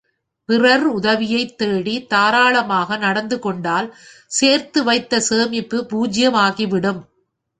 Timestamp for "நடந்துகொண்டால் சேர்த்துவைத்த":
2.97-5.17